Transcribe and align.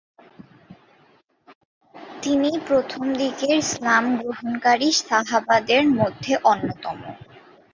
তিনি 2.21 2.51
প্রথম 2.67 3.03
দিকের 3.13 3.53
ইসলাম 3.63 4.03
গ্রহণকারী 4.17 4.89
সাহাবাদের 5.01 5.83
মধ্যে 5.99 6.33
অন্যতম। 6.43 6.97